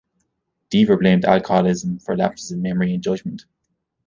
[0.73, 3.45] Deaver blamed alcoholism for lapses in memory and judgment.